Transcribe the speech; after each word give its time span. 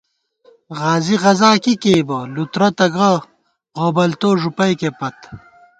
غازی 0.77 1.15
غزاکی 1.23 1.73
کېئیبہ 1.81 2.19
لُترہ 2.33 2.69
تہ 2.77 2.87
گہ 2.95 3.11
غوبلتو 3.77 4.29
ݫُپَئیکےپت 4.41 5.17